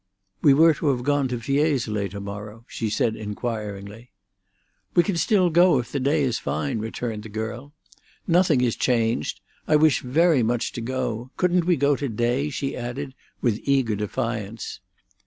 "We 0.41 0.55
were 0.55 0.73
to 0.73 0.87
have 0.87 1.03
gone 1.03 1.27
to 1.27 1.37
Fiesole 1.39 2.09
to 2.09 2.19
morrow," 2.19 2.65
she 2.67 2.89
said 2.89 3.15
inquiringly. 3.15 4.09
"We 4.95 5.03
can 5.03 5.15
still 5.15 5.51
go 5.51 5.77
if 5.77 5.91
the 5.91 5.99
day 5.99 6.23
is 6.23 6.39
fine," 6.39 6.79
returned 6.79 7.21
the 7.21 7.29
girl. 7.29 7.73
"Nothing 8.25 8.61
is 8.61 8.75
changed. 8.75 9.41
I 9.67 9.75
wish 9.75 10.01
very 10.01 10.41
much 10.41 10.71
to 10.71 10.81
go. 10.81 11.29
Couldn't 11.37 11.65
we 11.65 11.75
go 11.77 11.95
to 11.95 12.09
day?" 12.09 12.49
she 12.49 12.75
added, 12.75 13.13
with 13.41 13.59
eager 13.63 13.93
defiance. 13.95 14.79